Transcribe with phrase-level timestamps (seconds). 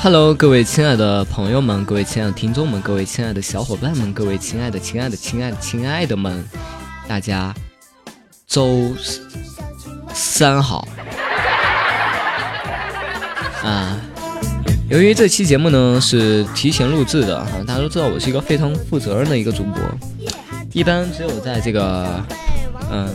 [0.00, 6.44] Hello，各位亲爱的朋友们，各位亲爱的听众们，各位亲爱的小伙伴们，各位亲爱的、亲爱的、亲爱的、亲爱的们，
[7.08, 7.52] 大家
[8.46, 8.94] 周
[10.14, 10.86] 三好。
[13.64, 13.98] 啊，
[14.88, 19.82] 由于这期节目呢是提前录制的哈，大家都知道我是一个非常负责任的一个主播，
[20.72, 22.24] 一般只有在这个
[22.92, 23.08] 嗯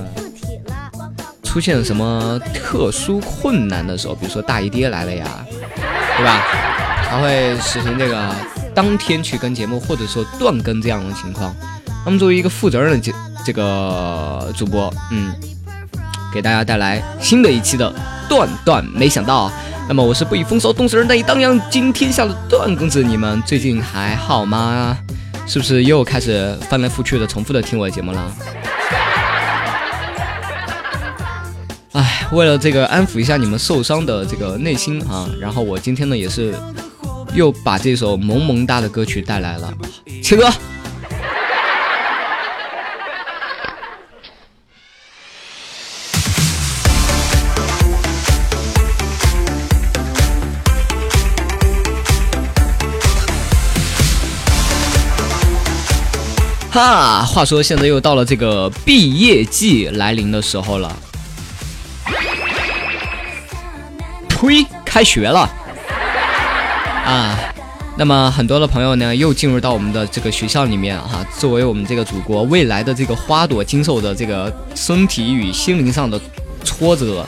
[1.44, 5.46] 出现什么特殊困难的时候，比如说大姨爹来了呀，
[6.18, 6.44] 对吧？
[7.14, 8.36] 才会实行这个
[8.74, 11.56] 当天去更节目，或者说断更这样的情况。
[12.04, 13.14] 那么作为一个负责任的这
[13.46, 15.32] 这个主播，嗯，
[16.34, 17.94] 给大家带来新的一期的
[18.28, 19.52] 断断没想到。
[19.88, 23.04] 那么我是不以风骚动世人，但以荡漾惊天下的段公子。
[23.04, 24.98] 你们最近还好吗？
[25.46, 28.32] 是不是又开始翻来覆去的重复的听我的节目了？
[31.92, 36.56] 哎，为了这个安抚一下你们受伤的这个内心啊，然后我今天呢也是
[37.34, 39.74] 又把这首萌萌哒的歌曲带来了，
[40.22, 40.52] 切歌。
[56.70, 60.96] 哈，话说现在又到了这个毕业季来临的时候了，
[64.30, 65.50] 呸，开学了。
[67.04, 67.38] 啊！
[67.98, 76.20] 那么很多的朋友呢，又进入到我们的这个学校里面哈，作为我们这个祖国未来的这个花朵，经受的这个身体与心灵上的
[76.64, 77.26] 挫折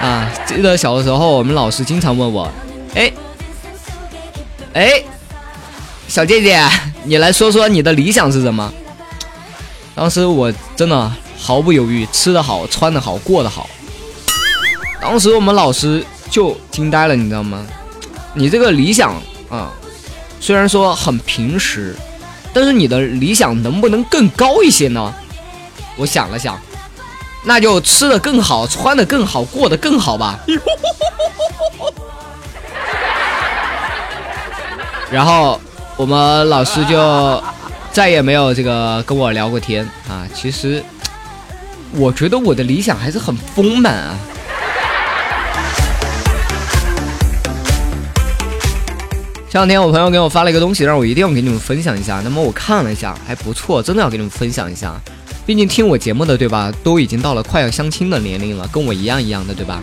[0.00, 0.30] 啊！
[0.44, 2.50] 记得小的时候，我们老师经常问我，
[2.94, 3.12] 哎，
[4.74, 5.02] 哎。
[6.06, 6.62] 小姐姐，
[7.04, 8.72] 你来说说你的理想是什么？
[9.94, 13.68] 当时我真的毫不犹豫，吃得好，穿得好，过得好。
[15.00, 17.66] 当时我们老师就惊呆了，你知道吗？
[18.34, 19.14] 你这个理想
[19.48, 19.70] 啊，
[20.40, 21.96] 虽然说很平实，
[22.52, 25.14] 但是你的理想能不能更高一些呢？
[25.96, 26.60] 我想了想，
[27.44, 30.38] 那就吃的更好，穿的更好，过得更好吧。
[35.10, 35.60] 然后。
[35.96, 37.40] 我们老师就
[37.92, 40.26] 再也没有这个跟我聊过天啊。
[40.34, 40.82] 其实，
[41.92, 44.18] 我觉得我的理想还是很丰满啊。
[49.54, 52.20] 前两天我朋友给我发了一个东西，让我一定要给你们分享一下。
[52.24, 54.92] 那么我看了一下，还不错，真的要给你们分享一下。
[55.46, 59.80] 毕竟听我节目的对吧，都已经到了快要相亲的年龄了，跟我一样一样的对吧？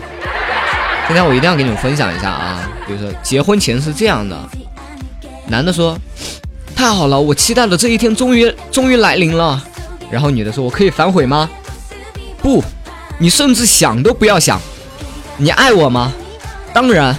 [1.06, 2.70] 今天我一定要给你们分享一下啊。
[2.86, 4.36] 比如说，结婚前是这样的。
[5.46, 5.98] 男的说
[6.76, 9.64] ：“太好了，我期待的这一天终于终于来临了。”
[10.12, 11.48] 然后女的说：“我可以反悔吗
[12.42, 12.62] ？”“不，
[13.18, 14.60] 你甚至想都不要想。
[15.38, 16.12] ”“你爱我吗
[16.74, 17.16] ？”“当然。”“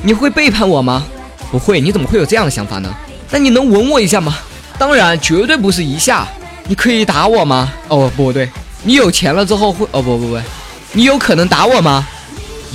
[0.00, 1.04] 你会背叛我吗
[1.54, 1.78] ？”“不会。
[1.80, 2.92] ”“你怎么会有这样的想法呢
[3.30, 4.36] ？”“那你能吻我一下吗
[4.76, 6.26] ？”“当然，绝对不是一下。
[6.66, 8.50] ”“你可以打我吗？”“哦，不对。
[8.82, 9.86] ”“你有钱了之后会……
[9.92, 10.40] 哦，不不不，
[10.92, 12.04] 你有可能打我吗？”“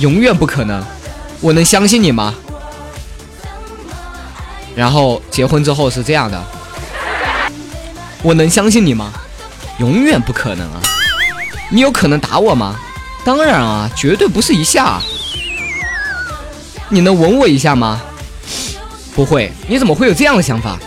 [0.00, 0.82] 永远不可能。
[1.42, 2.34] ”“我能相信你吗？”
[4.74, 6.42] 然后结婚之后是这样的，
[8.22, 9.12] 我能相信你吗？
[9.78, 10.80] 永远不可能啊！
[11.70, 12.76] 你有可能打我吗？
[13.24, 15.00] 当然啊，绝对不是一下。
[16.88, 18.00] 你能吻我一下吗？
[19.14, 19.50] 不会。
[19.68, 20.78] 你怎么会有这样的想法？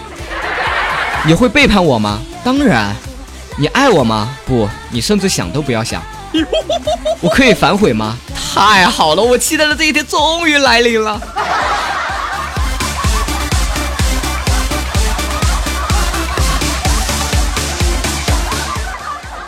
[1.25, 2.19] 你会背叛我吗？
[2.43, 2.95] 当然。
[3.55, 4.35] 你爱我吗？
[4.47, 6.01] 不，你甚至想都不要想。
[7.21, 8.17] 我可以反悔吗？
[8.53, 11.21] 太好了，我期待的这一天终于来临了。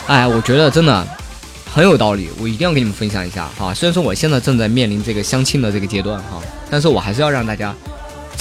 [0.06, 1.04] 哎，我觉得真的
[1.74, 3.74] 很有道理，我一定要给你们分享一下哈。
[3.74, 6.40] 虽然说我现在正在面临这个相亲的这个阶段哈，
[6.70, 7.74] 但是我还是要让大家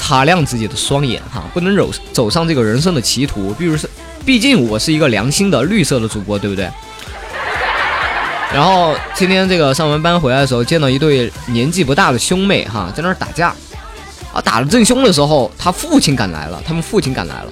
[0.06, 3.52] 擦亮自己的双眼哈，不能走走上这个人生的歧途。
[3.56, 3.90] 比如是，
[4.24, 6.70] 毕竟我是一个良心的绿色的主播，对不对？
[8.54, 13.48] 然后今天这个上完班回来的时候，见到一对年纪不大的兄妹哈，在那儿打架
[14.32, 17.48] 啊，打得正凶的时候，他父亲赶来了，他们父亲赶来了。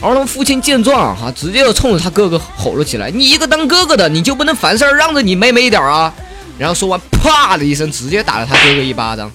[0.00, 6.12] 而他父亲见状，哈，直接就冲着他哥哥吼了起来：“你一个当哥哥的，你就不能凡事儿让着你妹妹一点啊？”
[6.58, 9.30] 然后说完，啪的一声，直接打了他哥哥一巴掌。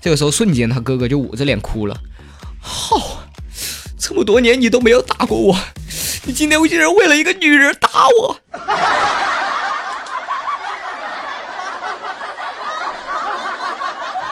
[0.00, 1.96] 这个时候，瞬间他哥哥就捂着脸哭了
[2.62, 3.22] ：“好，
[3.98, 5.58] 这么多年你都没有打过我，
[6.24, 7.88] 你今天竟然为了一个女人打
[8.20, 8.36] 我！”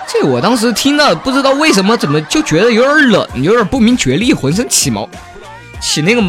[0.08, 5.08] 这我当时听了，不知道为什么，怎么就觉得有点冷，有点不明觉厉，浑身起毛。
[5.80, 6.22] 起那个，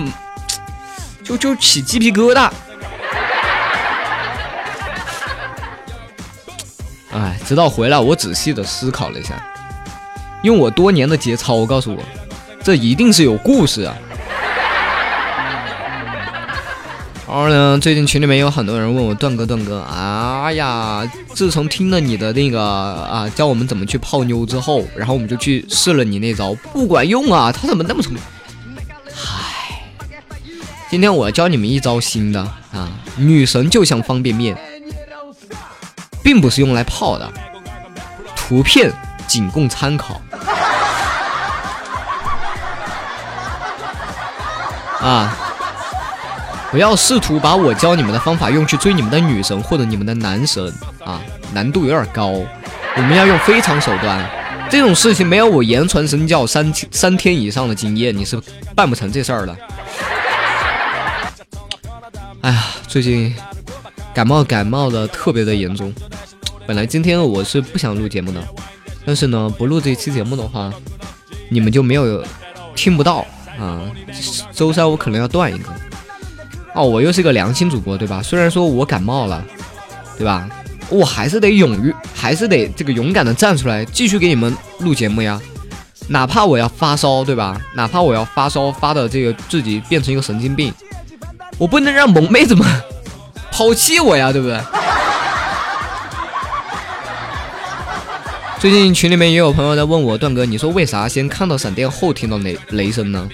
[1.24, 2.50] 就就起鸡皮疙瘩。
[7.48, 9.42] 直到回来，我仔细的思考了一下，
[10.44, 12.04] 用我多年的节操告诉我，
[12.62, 13.96] 这一定是有故事啊。
[17.26, 28.22] 然后呢，最近群里面有很多人问我段哥段哥，哎呀，自从听了你的那个啊，教我们怎么去泡妞之后，然后我们就去试了你那招，不管用啊，他怎么那么聪明？
[29.16, 29.80] 嗨，
[30.90, 32.42] 今天我教你们一招新的
[32.74, 34.58] 啊，女神就像方便面，
[36.28, 37.32] 并不是用来泡的，
[38.36, 38.92] 图片
[39.30, 40.20] 仅供参考
[45.00, 45.34] 啊。
[46.70, 50.62] 不要试图把我教你们的方法用去追你们的女神或者你们的男神
[51.06, 51.22] 啊，
[51.54, 52.28] 难度有点高。
[52.28, 54.30] 我们要用非常手段，
[54.70, 58.38] 这种事情没有我言传身教三三天以上的经验，你是
[58.76, 59.56] 办不成这事儿的。
[62.42, 63.34] 哎呀，最近
[64.14, 65.94] 感冒感冒的特别的严重。
[66.68, 68.44] 本来今天我是不想录节目的，
[69.06, 70.70] 但是呢，不录这期节目的话，
[71.48, 72.22] 你们就没有
[72.76, 73.26] 听不到
[73.58, 73.90] 啊。
[74.52, 75.70] 周三我可能要断一个。
[76.76, 78.22] 哦，我又是个良心主播，对吧？
[78.22, 79.42] 虽然说我感冒了，
[80.18, 80.50] 对吧？
[80.90, 85.40] 我还是得勇于，还是得这个勇敢的站出来，继续给你们录节目呀。
[86.10, 87.62] 哪怕我要发烧，对吧？
[87.76, 90.74] 哪怕我要发烧发的这个自己变成一个神经病，
[91.58, 92.68] 我不能让萌妹子们
[93.54, 94.60] 抛弃我呀，对不对？
[98.60, 103.30] 最近群里面也有朋友在问我，段哥，你说为啥先看到闪电后听到雷雷声呢？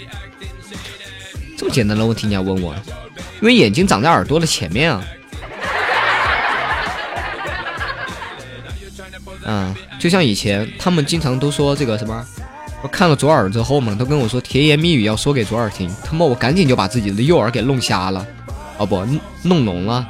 [1.57, 2.75] 这么简单的问题你要问我？
[3.39, 5.01] 因为眼睛长在耳朵的前面啊，
[9.45, 12.25] 嗯， 就像以前他们经常都说这个什么，
[12.81, 18.27] 我看了左耳之后嘛，都跟我说甜言蜜语要说给左耳听，他妈我赶紧就把自己的右耳给弄瞎了，
[18.77, 19.01] 哦不，
[19.41, 20.05] 弄聋了，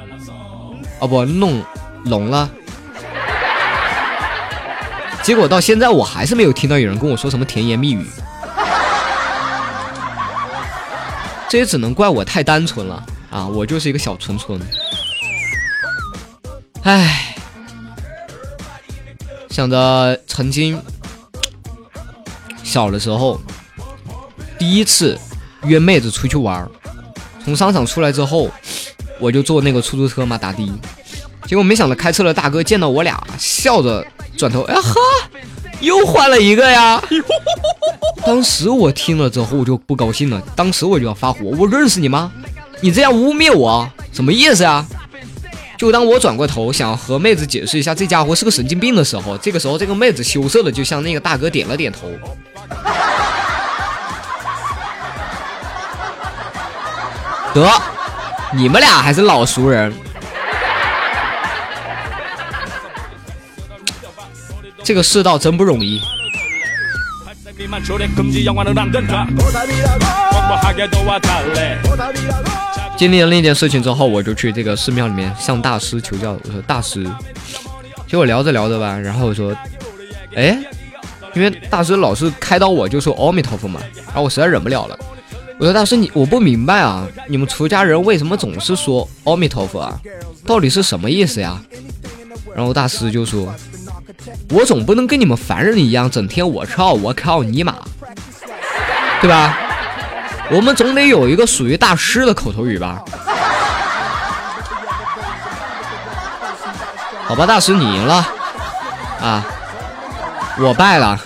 [0.99, 1.63] 哦不，弄
[2.05, 2.49] 聋了，
[5.23, 8.05] 结果到现在我还是没有听到有人跟我说什么甜言蜜语，
[11.49, 13.01] 这也只能怪我太单纯了。
[13.31, 14.59] 啊，我就是一个小纯纯。
[16.83, 17.35] 唉，
[19.49, 20.79] 想着曾经
[22.61, 23.39] 小的时候，
[24.59, 25.17] 第一次
[25.63, 26.69] 约妹子出去玩
[27.43, 28.51] 从商场出来之后，
[29.19, 30.69] 我就坐那个出租车嘛打的，
[31.47, 34.05] 结果没想到开车的大哥见到我俩，笑着
[34.37, 34.99] 转头，哎呵，
[35.79, 37.01] 又换了一个呀！
[38.25, 42.31] 当时我听了之后我就不高兴了，当时我就要发火，我认识你吗？
[42.81, 44.85] 你这样污蔑我，什么意思啊？
[45.77, 52.07] 就当我转过头想和妹子解释一下这家伙是个神经病的时候，这个时候这个妹子羞涩的就向那个大哥点了点头。
[57.53, 57.69] 得，
[58.55, 59.93] 你们俩还是老熟人。
[64.83, 66.01] 这个世道真不容易。
[72.97, 76.33] 经历了那件事情之后，我就去这个寺庙里面向大师求教。
[76.33, 77.05] 我说：“大师，
[78.07, 79.55] 结果聊着聊着吧，然后我说，
[80.35, 80.57] 哎，
[81.33, 83.79] 因为大师老是开导我，就说阿弥陀佛嘛。
[84.07, 84.99] 然后我实在忍不了了，
[85.57, 89.99] 我说大师，你我不明白啊，你们出家人为什么总是说阿弥陀佛啊？
[90.45, 91.61] 到底是什么意思呀？
[92.55, 93.53] 然后大师就说，
[94.49, 97.75] 我总不能跟你们凡人一样，整天我操我靠尼玛，
[99.21, 99.57] 对吧？”
[100.51, 103.01] 我们总得有一个属于大师的口头语吧？
[107.25, 108.15] 好吧，大师你赢了
[109.21, 109.43] 啊，
[110.59, 111.19] 我败了。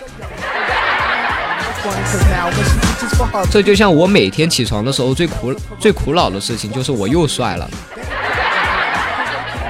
[3.49, 7.67] 这就像我每天起床的时候最苦最苦恼的事情，就是我又帅了。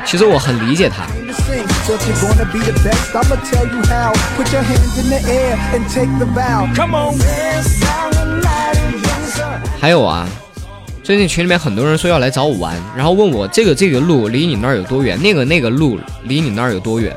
[0.06, 1.06] 其实我很理解他。
[9.80, 10.28] 还有啊，
[11.02, 17.16] 最近群里面很多人说要来找我玩，然后问我这个这个路离你那儿有多远，那个那个路离你那儿有多远。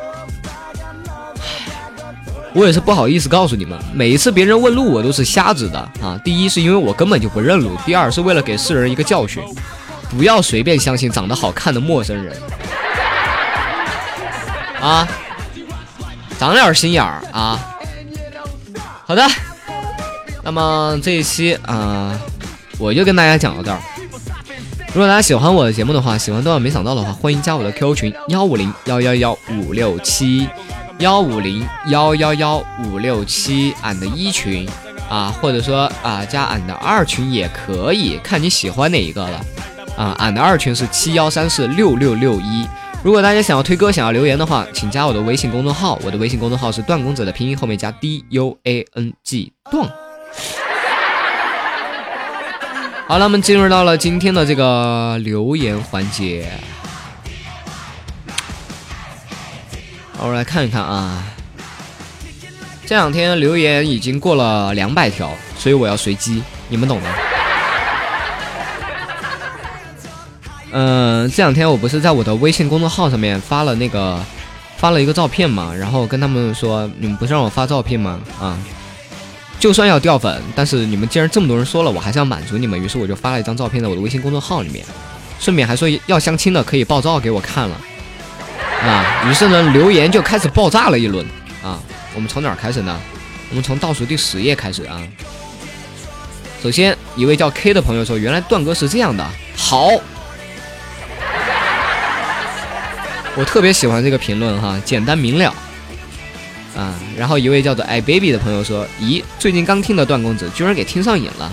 [2.53, 6.17] 我也是不好意思告诉你们，每一次别人问路我都是瞎指的啊。
[6.25, 9.43] 第一是因为我根本就不认路，第二是为了给世人一个教训，
[10.11, 12.37] 不要随便相信长得好看的陌生人。
[14.81, 15.07] 啊，
[16.39, 17.59] 长点心眼儿啊。
[19.07, 19.23] 好的，
[20.43, 22.19] 那么这一期啊。
[22.79, 23.79] 我就跟大家讲到这儿。
[24.95, 30.49] 如果大家喜欢我的节目的话，喜欢段万没想到的话，欢迎加我的 QQ 群幺五零幺幺幺五六七
[30.99, 34.67] 幺五零幺幺幺五六七俺的一群
[35.11, 39.45] 啊，或者说啊加俺的二群也可以，看你喜欢哪一个了。
[39.99, 42.67] 啊，俺的二群是七幺三四六六六一。
[43.03, 49.89] 如果大家想要推歌、想要留言的话，请加我的微信公众号，我的微信公众号是段公子的拼音后面加 D U A N G 段。
[53.09, 56.47] 好了，我们进入到了今天的这个留言环节。
[60.19, 61.25] 我们来看一看啊，
[62.85, 67.30] 这两天留言已经过了两百条，所以我要随机，你们懂的。
[70.73, 74.19] 嗯，这两天我不是在我的微信公众号上面发了那个
[74.77, 78.21] 发了一个照片嘛，然后跟他们说，你们不是让我发照片吗？
[78.41, 78.59] 啊。
[79.59, 82.81] 就算要掉粉，但是你们既然这么多人说了，我还是要满足你们。
[82.83, 84.85] 于是我就发了一张照片在我的微信公众号里面，
[85.39, 87.77] 顺便还说要相亲的可以爆照给我看了。
[88.83, 91.27] 啊，于是呢留言就开始爆炸了一轮。
[91.63, 91.79] 啊，
[92.15, 92.99] 我们从哪儿开始呢？
[93.51, 95.03] 我们从倒数第十页开始啊。
[96.63, 99.89] 首先一位叫 K 的朋友说：“原来段哥是这样的，好，
[103.37, 105.55] 我特别喜欢这个评论哈，简单明了。”
[106.77, 111.53] 啊，然后一位叫做爱 baby 的朋友说：“咦，最近刚听的段公子，居然给听上瘾了。”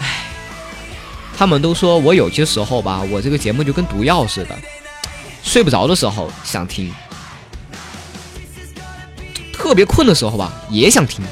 [0.00, 0.24] 唉，
[1.36, 4.58] 他们都说我有些时候吧，我这个节目就跟毒药似的，
[5.42, 6.90] 睡不着的时候想听，
[9.52, 11.22] 特别困的时候吧也想听，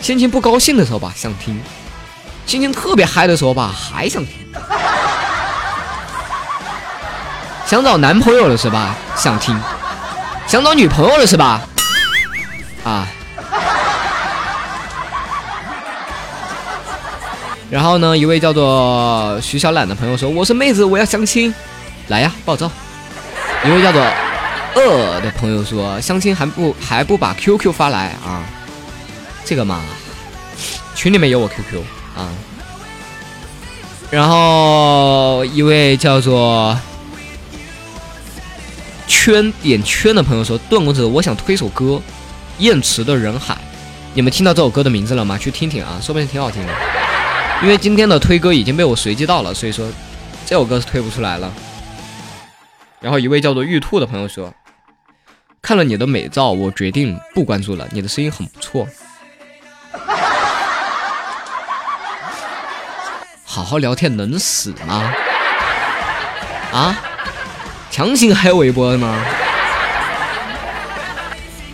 [0.00, 1.58] 心情不高兴的时候吧想听，
[2.46, 4.34] 心情特别嗨的时候吧还想听，
[7.68, 8.96] 想找男朋友了是吧？
[9.14, 9.54] 想听。
[10.46, 11.60] 想找女朋友了是吧？
[12.82, 13.06] 啊，
[17.68, 21.54] 然后呢，一位叫做徐小懒的朋友说：“我是妹子，我要相亲，
[22.06, 22.70] 来呀，爆照。”
[23.62, 24.02] 一位叫做
[24.76, 28.44] 饿的朋友说：“相亲还不还不把 QQ 发来啊？
[29.44, 29.82] 这个嘛，
[30.94, 31.82] 群里面有我 QQ
[32.16, 32.32] 啊。”
[34.10, 36.74] 然后一位叫做。
[39.28, 41.84] 圈点圈的朋友说：“段公子，我想推首歌，
[42.60, 43.52] 《燕池的人海》，
[44.14, 45.36] 你们听到这首歌的名字了吗？
[45.36, 46.72] 去听听啊，说不定挺好听的。
[47.62, 49.86] 因为今天的推歌已经被我随机到了，所以说
[50.46, 51.52] 这首歌是推不出来了。”
[53.00, 54.50] 然后一位叫做玉兔的朋友说
[55.60, 57.86] ：“看了你的美照，我决定不关注了。
[57.92, 58.88] 你的声音很不错，
[63.44, 65.12] 好好聊天能死吗？
[66.72, 66.96] 啊？”
[67.90, 69.24] 强行黑我一波的吗？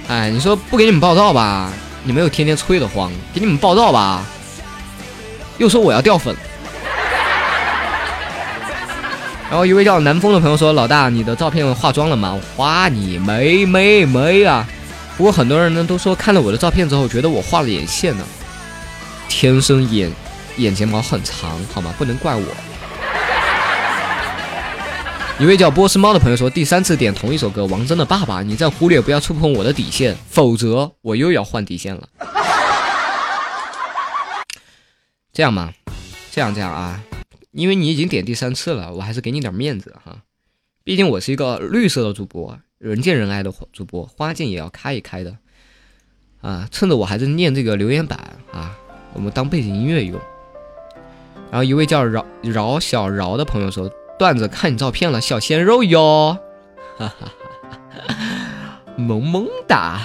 [0.08, 1.70] 哎，你说不给你们报道吧，
[2.02, 4.22] 你们又天天催得慌；给你们报道吧，
[5.58, 6.36] 又说我要掉粉。
[9.50, 14.66] 然后一位叫南风的朋友说：“老大，你的照片化妆了吗？”化你没没没啊！
[15.16, 18.24] 不过很多人呢都说看了我的照片之后，觉得我画了眼线呢。
[19.28, 20.12] 天生眼
[20.56, 21.94] 眼睫毛很长，好吗？
[21.96, 22.42] 不能怪我。
[25.40, 32.08] 一位叫波斯猫的朋友说：“第三次点同一首歌，王铮的《爸爸》，你再忽略，不要触碰我的底线，否则我又要换底线了。”
[35.32, 35.74] 这样吧，
[36.30, 37.02] 这样这样啊，
[37.50, 40.18] 因为你已经点第三次了，我还是给你点面子哈。
[40.84, 45.36] 毕竟我是一个绿色的主播，人见人爱的主播，花见也要开一开的
[46.42, 46.68] 啊。
[46.70, 48.70] 趁着我还在念这个留言板啊，
[49.12, 50.16] 我们当背景音乐用。
[51.50, 53.90] 然后一位叫饶饶小饶的朋友说。
[54.18, 56.38] 段子看你照片了，小鲜肉哟，
[56.96, 57.32] 哈哈哈
[58.06, 58.14] 哈，
[58.96, 60.00] 萌萌哒。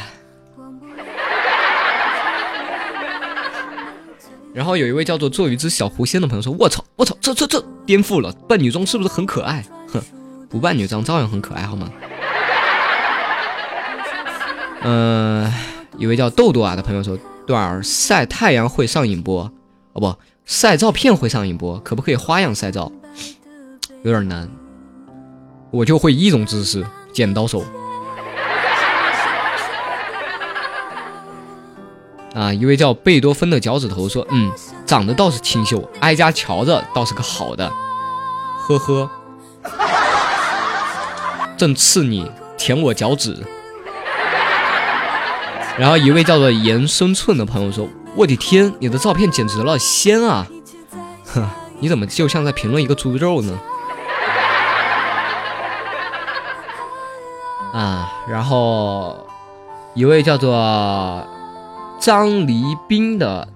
[4.51, 9.63] 然后有一位叫做做鱼之小狐仙的朋友说：“我操，我操，这这这颠覆了，扮女装是不是很可爱？
[9.93, 10.01] 哼，
[10.49, 11.89] 不扮女装照样很可爱，好吗？”
[14.81, 15.53] 嗯，
[15.97, 19.49] 一位叫豆豆啊的朋友说：“段儿晒太阳会上瘾不？
[19.93, 21.77] 哦不，晒照片会上瘾不？
[21.79, 22.91] 可不可以花样晒照？”
[24.03, 24.49] 有点难，
[25.71, 27.61] 我就会一种姿势，剪刀手。
[32.33, 34.49] 啊，一位叫贝多芬的脚趾头说：“嗯，
[34.85, 37.69] 长得倒是清秀，哀家瞧着倒是个好的。”
[38.69, 39.09] 呵呵，
[41.57, 43.35] 正刺你，舔我脚趾。
[45.77, 50.47] 然后一位叫做严生寸的朋友说：“我的天，你的照片简直了，仙啊！
[51.25, 51.45] 哼，
[51.79, 53.59] 你怎么就像在评论一个猪肉呢？”
[57.73, 59.15] 啊，然后
[59.93, 61.23] 一位叫做
[61.99, 63.47] 张黎斌的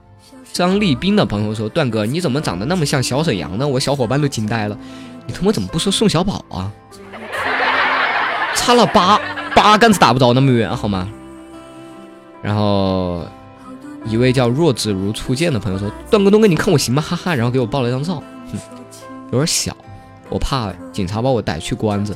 [0.52, 4.78] 张立斌的朋友说：“段哥，你怎么长得那么像小沈阳呢？”我小伙伴都惊呆了，
[5.26, 6.72] 你他妈怎么不说宋小宝啊？
[8.56, 9.20] 差了八
[9.56, 11.10] 八竿子打不着那么远，好吗？
[12.44, 13.26] 然后
[14.06, 17.02] 一位叫若子如初见的朋友说：“段哥，东哥，你看我行吗？
[17.02, 18.60] 哈哈。”然后给我爆了一张照，哼
[19.32, 19.76] 有点小，
[20.30, 22.14] 我怕警察把我逮去关着。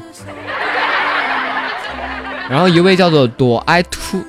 [2.50, 4.24] 然后一位叫做朵爱突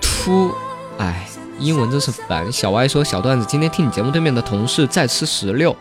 [0.00, 0.52] 突，
[0.98, 1.28] 哎，
[1.58, 2.50] 英文真是烦。
[2.50, 5.74] 小歪说：“小段子，今天听你节目对面的同事在吃石榴。”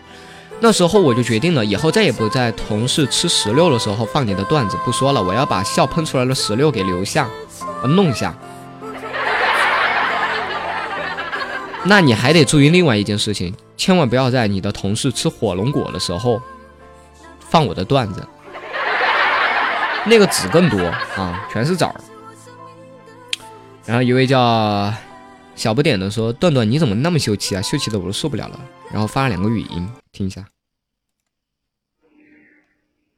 [0.59, 4.77] 那时候我就决定了，以后再也不在同事吃石榴的时候放你的段子。
[4.83, 7.27] 不说了，我要把笑喷出来的石榴给留下，
[7.83, 8.35] 弄下。
[11.83, 16.41] 那你还得注意另外一件事情，千万不要在你的同事吃火龙果的时候
[17.39, 18.27] 放我的段子，
[20.09, 20.79] 那个籽更多
[21.17, 22.01] 啊，全是枣儿。
[23.85, 24.91] 然后一位叫
[25.55, 27.61] 小不点的说：“段段你怎么那么秀气啊？
[27.61, 28.59] 秀气的我都受不了了。”
[28.91, 30.45] 然后发了两个语音，听一下。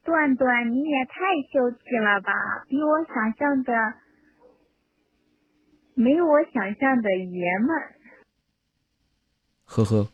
[0.04, 1.14] 段段你也太
[1.52, 2.32] 秀气了吧，
[2.68, 3.74] 比我想象的
[5.94, 7.96] 没我想象的爷们儿。
[9.66, 10.08] 呵呵。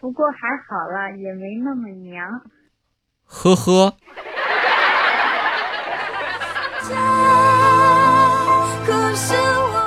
[0.00, 2.42] 不过还好了，也没那么娘。
[3.36, 3.92] 呵呵。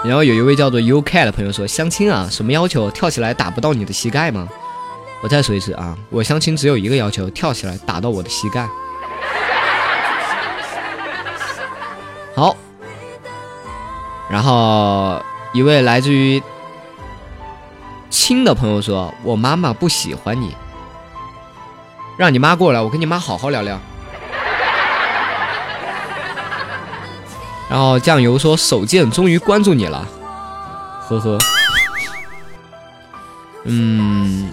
[0.04, 2.92] 然后有一位叫做 UK 的朋友说：“相亲啊，什么要求？
[2.92, 4.48] 跳起来打不到你的膝盖吗？”
[5.24, 8.68] 我再说一次啊，我相亲只有一个要求，跳起来打到我的膝盖。
[12.36, 12.56] 好。
[14.30, 15.22] 然后
[15.54, 16.44] 一位来自于
[18.10, 20.56] 亲的朋友说：“我妈妈不喜欢你，
[22.18, 23.80] 让你妈过来，我跟你妈好好聊聊。”
[27.70, 30.08] 然后酱油说：“手贱终于关注你了，
[31.08, 31.38] 呵呵。”
[33.70, 34.50] 嗯，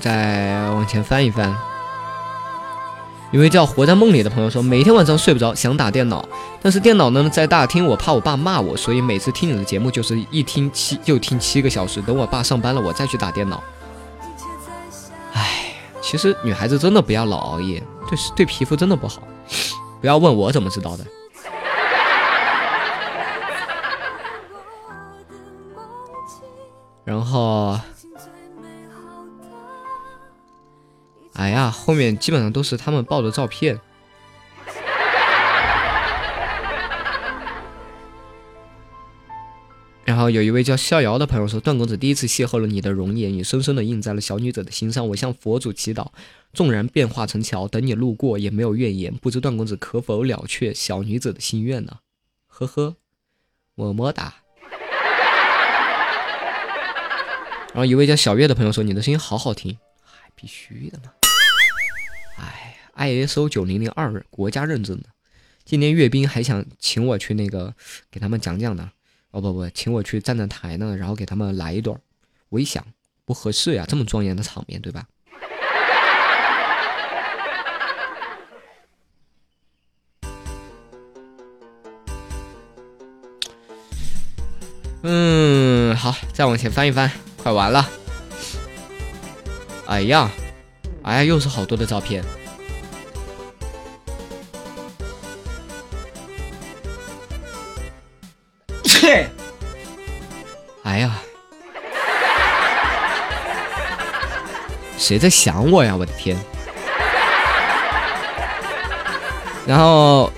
[0.00, 1.56] 再往前翻一翻。
[3.30, 6.28] 一位叫活在梦里的朋友说：“每天晚上睡不着，想打电脑，
[6.60, 13.62] 但是电脑呢在大厅，我怕我爸骂我，所以每次听你的节目就是一听七就听七个小时，等我爸上班了，我再去打电脑。”
[16.10, 19.22] 其实女孩子真的不要老熬夜，对对皮肤真的不好。
[20.00, 21.06] 不要问我怎么知道的。
[27.04, 27.78] 然后，
[31.34, 33.80] 哎呀，后面基本上都是他们抱的照片。
[40.20, 45.08] 然后有一位叫逍遥的朋友说：“段公子第一次邂逅了你的容颜，也深深的印在了小女子的心上。
[45.08, 46.08] 我向佛祖祈祷，
[46.52, 49.14] 纵然变化成桥，等你路过也没有怨言。
[49.14, 52.00] 不知段公子可否了却小女子的心愿呢？”
[52.48, 52.96] 呵呵，
[53.74, 54.34] 么么哒。
[57.72, 61.14] 然后一位叫小月的朋友说：“你的声音好好听，还必须的嘛！
[62.36, 65.06] 哎，ISO 九零零二国家认证的。
[65.64, 67.74] 今年阅兵还想请我去那个
[68.10, 68.90] 给他们讲讲呢。
[69.30, 71.96] 哦不不，请我去站站台呢，然后给他们来一段。
[72.48, 72.84] 我一想
[73.24, 75.06] 不合适呀，这么庄严的场面，对吧？
[85.02, 87.88] 嗯，好，再往前翻一翻。”快完了！
[89.86, 90.30] 哎呀，
[91.02, 92.22] 哎呀，又是好多的照片。
[105.10, 105.96] 谁在想我呀？
[105.96, 106.36] 我的天！
[109.66, 110.30] 然后，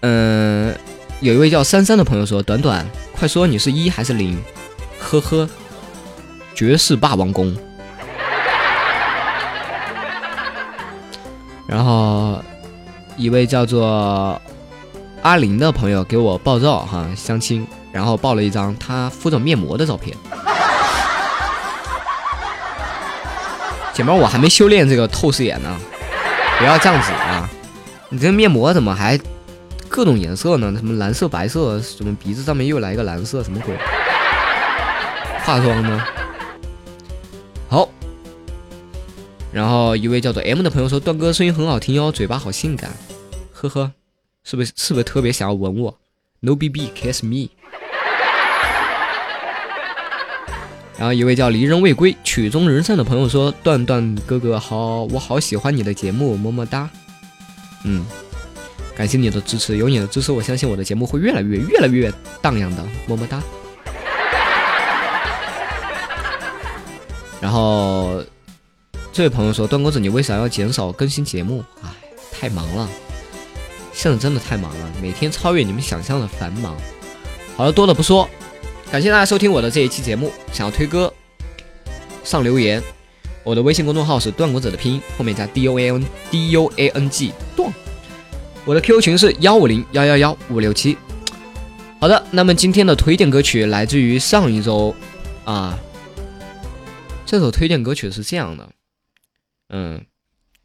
[0.00, 0.76] 嗯，
[1.20, 2.86] 有一位叫珊珊的朋友说：“短短，
[3.18, 4.38] 快说你是一还是零？”
[5.00, 5.48] 呵呵。
[6.54, 7.56] 绝世霸王功，
[11.66, 12.38] 然后
[13.16, 14.38] 一位叫做
[15.22, 20.14] 阿林的朋友给我爆照哈，相亲，然后爆了一张他敷着面膜的照片。
[23.92, 25.78] 姐妹，我还没修炼这个透视眼呢，
[26.58, 27.48] 不要这样子啊！
[28.08, 29.18] 你这面膜怎么还
[29.88, 30.72] 各种颜色呢？
[30.76, 33.76] 什么蓝色、白色，什么鼻子上面又来一个蓝色，什么鬼？
[35.44, 36.04] 化妆呢？
[37.68, 37.88] 好，
[39.52, 42.90] 然后一位叫做 M 的朋友说：“段哥声音很好听哟，嘴巴好性感，
[43.52, 43.92] 呵呵，
[44.42, 45.98] 是不是是不是特别想要吻我
[46.40, 47.48] ？No B B kiss me。”
[51.02, 56.88] 然后一位叫离人未归曲终人散的朋友说：“段段哥哥好，我好喜欢你的节目，么么哒。”
[57.82, 58.06] 嗯，
[58.96, 62.08] 感谢你的支持，有你的支持，我相信我的节目会越来越越来越
[62.40, 63.42] 荡漾的，么么哒。
[67.40, 68.22] 然后，
[69.12, 71.64] 这位朋友说：“段公子，你为啥要减少更新节目？
[71.82, 71.88] 哎，
[72.30, 72.88] 太忙了，
[73.92, 76.76] 现在真的太忙了，每天超越你们想象的繁忙。”
[77.58, 78.30] 好了，多了不说，
[78.92, 80.30] 感谢大家收听我的这一期节目。
[80.52, 81.10] 想要推歌，
[82.22, 82.82] 上留言。
[83.42, 87.72] 我的微信公众号是段公子的拼音后面加 D U A N D U A N G 段。
[88.66, 90.98] 我的 QQ 群是幺五零幺幺幺五六七。
[91.98, 94.94] 好的，那么今天的推荐歌曲来自于上一周
[95.46, 95.78] 啊。
[97.24, 98.68] 这首推荐歌曲是这样的，
[99.70, 100.04] 嗯，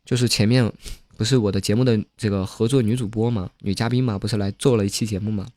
[0.03, 0.69] 就是前面
[1.15, 5.47] 不是我的节目的这个合作女主播嘛，女嘉宾嘛，不是来做了一期节目嘛？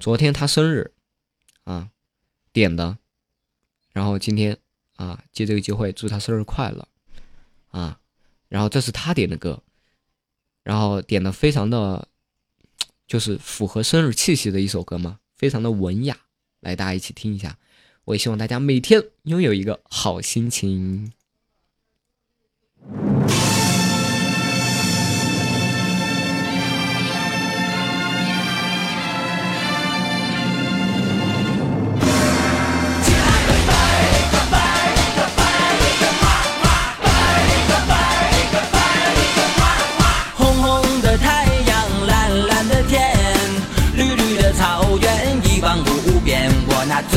[0.00, 0.90] 昨天她生日
[1.66, 1.90] 啊，
[2.52, 2.96] 点的，
[3.92, 4.56] 然后今天
[4.94, 6.86] 啊，借这个机会祝他生日快乐
[7.70, 7.98] 啊！
[8.48, 9.60] 然后这是他点的歌，
[10.62, 12.06] 然后点的非常的，
[13.08, 16.16] 就是符合生日气息的一首歌嘛，非常的文雅，
[16.60, 17.58] 来大家一起听一下。
[18.04, 21.12] 我也希望大家每天拥有一个好心情。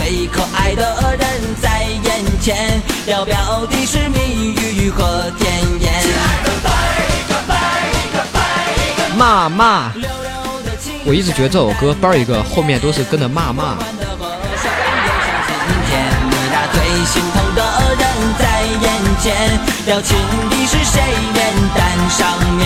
[0.10, 5.94] 最可爱的人在眼前，遥遥的是蜜语和甜言。
[9.16, 9.92] 骂骂，
[11.06, 13.78] 我一直觉得这首歌伴一个后面都是跟着骂骂。
[16.74, 17.62] 最心疼的
[18.00, 18.04] 人
[18.40, 18.90] 在眼
[19.22, 20.18] 前，要亲
[20.50, 21.04] 的是谁
[21.36, 22.66] 脸蛋上面？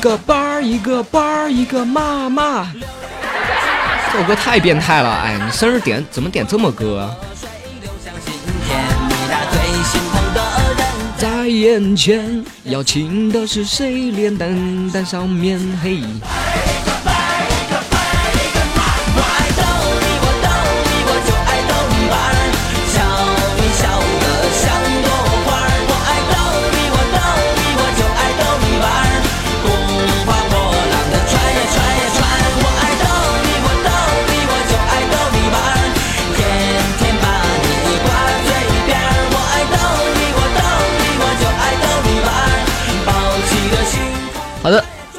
[0.00, 2.66] 个班儿一个班儿一个妈妈，
[4.10, 5.10] 这首歌太变态了！
[5.10, 7.14] 哎，你生日点怎么点这么歌？
[11.18, 14.10] 在眼前，要亲的是谁？
[14.10, 16.00] 脸蛋蛋上面嘿。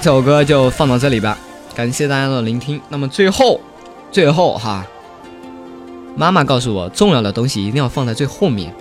[0.02, 1.38] 这首歌就放到这里吧，
[1.76, 2.82] 感谢大家的聆听。
[2.90, 3.62] 那么最后，
[4.12, 4.84] 最后哈，
[6.18, 8.74] 妈妈告诉我，重要的东西一定要放在最后面。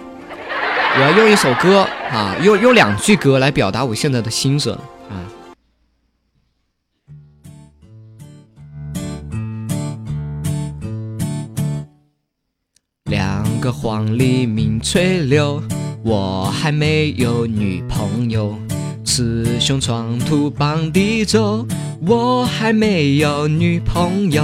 [0.96, 4.74] 我要用一首歌啊，用用两句歌来表达我现在的心声
[5.11, 5.20] 啊。
[13.04, 15.62] 两个黄鹂鸣翠柳，
[16.02, 18.59] 我还没有女朋友。
[19.20, 21.66] 雌雄闯土傍地走，
[22.06, 24.42] 我还没有女朋友。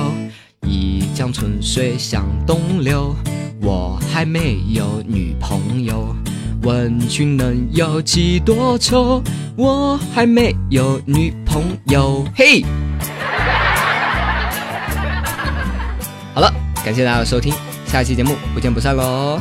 [0.66, 3.16] 一江春水向东流，
[3.62, 6.14] 我还没有女朋友。
[6.60, 9.22] 问君能有几多愁，
[9.56, 12.22] 我还没有女朋友。
[12.34, 12.62] 嘿，
[16.34, 16.52] 好了，
[16.84, 17.54] 感谢大家的收听，
[17.86, 19.40] 下期节目不见不散喽。